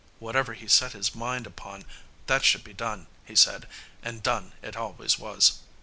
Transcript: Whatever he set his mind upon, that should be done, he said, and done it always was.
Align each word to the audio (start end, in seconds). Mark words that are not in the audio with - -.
Whatever 0.17 0.55
he 0.55 0.67
set 0.67 0.93
his 0.93 1.13
mind 1.13 1.45
upon, 1.45 1.83
that 2.25 2.43
should 2.43 2.63
be 2.63 2.73
done, 2.73 3.05
he 3.23 3.35
said, 3.35 3.67
and 4.01 4.23
done 4.23 4.53
it 4.63 4.75
always 4.75 5.19
was. 5.19 5.59